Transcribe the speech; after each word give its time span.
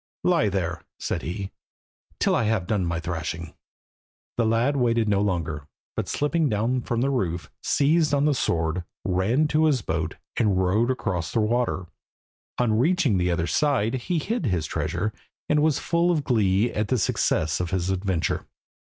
"Lie 0.23 0.49
there," 0.49 0.81
said 0.97 1.21
he, 1.21 1.51
"till 2.19 2.33
I 2.35 2.45
have 2.45 2.65
done 2.65 2.87
my 2.87 2.99
thrashing." 2.99 3.53
The 4.35 4.47
lad 4.47 4.75
waited 4.75 5.07
no 5.07 5.21
longer, 5.21 5.67
but 5.95 6.07
slipping 6.09 6.49
down 6.49 6.81
from 6.81 7.01
the 7.01 7.11
roof 7.11 7.51
seized 7.61 8.11
on 8.11 8.25
the 8.25 8.33
sword, 8.33 8.83
ran 9.05 9.47
to 9.49 9.65
his 9.65 9.83
boat, 9.83 10.15
and 10.37 10.57
rowed 10.57 10.89
across 10.89 11.31
the 11.31 11.39
water. 11.39 11.85
On 12.57 12.79
reaching 12.79 13.19
the 13.19 13.29
other 13.29 13.45
side 13.45 13.93
he 13.93 14.17
hid 14.17 14.47
his 14.47 14.65
treasure, 14.65 15.13
and 15.47 15.61
was 15.61 15.77
full 15.77 16.09
of 16.09 16.23
glee 16.23 16.73
at 16.73 16.87
the 16.87 16.97
success 16.97 17.59
of 17.59 17.69
his 17.69 17.91
adventure. 17.91 18.47